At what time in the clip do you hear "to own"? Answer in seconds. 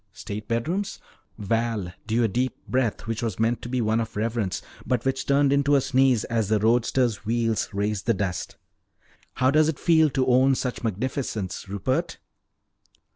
10.09-10.55